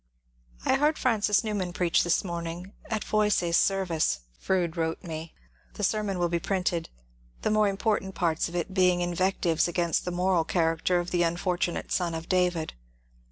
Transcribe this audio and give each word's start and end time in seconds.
^^ 0.65 0.67
I 0.71 0.77
heard 0.77 0.97
Francis 0.97 1.43
Newman 1.43 1.73
preach 1.73 2.03
this 2.03 2.23
morning 2.23 2.73
at 2.89 3.03
Voysey's 3.03 3.55
service," 3.55 4.21
Fronde 4.39 4.75
wrote 4.75 5.03
me. 5.03 5.35
The 5.75 5.83
sermon 5.83 6.17
will 6.17 6.27
be 6.27 6.39
printed; 6.39 6.89
the 7.43 7.51
more 7.51 7.67
important 7.67 8.15
parts 8.15 8.49
of 8.49 8.55
it 8.55 8.73
being 8.73 9.01
invectives 9.01 9.67
against 9.67 10.03
the 10.03 10.09
moral 10.09 10.43
character 10.43 10.99
of 10.99 11.11
the 11.11 11.21
unfortunate 11.21 11.91
son 11.91 12.15
of 12.15 12.27
David. 12.27 12.73